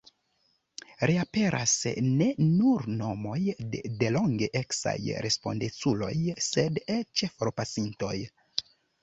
[1.09, 1.73] Reaperas
[2.05, 3.41] ne nur nomoj
[3.75, 4.95] de delonge eksaj
[5.27, 6.15] respondeculoj,
[6.49, 8.17] sed eĉ forpasintoj.